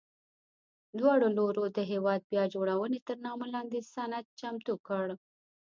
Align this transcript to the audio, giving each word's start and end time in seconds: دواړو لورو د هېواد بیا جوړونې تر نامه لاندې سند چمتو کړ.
دواړو 0.99 1.27
لورو 1.37 1.63
د 1.77 1.79
هېواد 1.91 2.21
بیا 2.31 2.43
جوړونې 2.53 2.99
تر 3.07 3.17
نامه 3.25 3.45
لاندې 3.53 3.79
سند 3.93 4.25
چمتو 4.39 4.73
کړ. 4.87 5.05